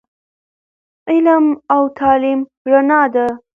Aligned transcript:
علم 1.11 1.45
او 1.73 1.83
تعليم 1.99 2.39
رڼا 2.71 3.01
ده 3.13 3.27